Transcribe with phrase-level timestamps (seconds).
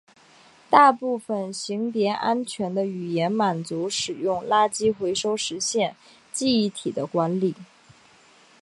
[0.67, 5.95] 大部分型别安全的语言满足使用垃圾回收实现
[6.33, 7.53] 记忆体的管理。